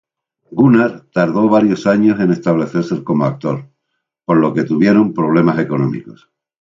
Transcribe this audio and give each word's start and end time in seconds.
Gunnar 0.49 1.01
tardó 1.13 1.47
varios 1.47 1.85
años 1.85 2.19
en 2.19 2.31
establecerse 2.31 3.03
como 3.03 3.25
actor, 3.25 3.69
por 4.25 4.37
lo 4.37 4.51
que 4.51 4.63
tuvieron 4.63 5.13
problemas 5.13 5.59
económicos. 5.59 6.27